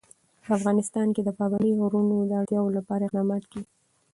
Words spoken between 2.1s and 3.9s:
د اړتیاوو لپاره اقدامات کېږي.